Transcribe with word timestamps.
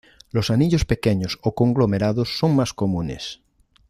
Los 0.31 0.49
anillos 0.49 0.83
pequeños 0.83 1.37
o 1.43 1.53
conglomerados 1.53 2.35
son 2.39 2.55
más 2.55 2.73
comunes. 2.73 3.39